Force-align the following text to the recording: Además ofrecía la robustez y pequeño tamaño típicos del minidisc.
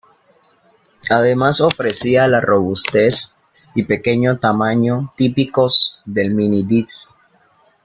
Además 1.11 1.61
ofrecía 1.61 2.27
la 2.27 2.41
robustez 2.41 3.37
y 3.75 3.83
pequeño 3.83 4.39
tamaño 4.39 5.13
típicos 5.15 6.01
del 6.05 6.33
minidisc. 6.33 7.11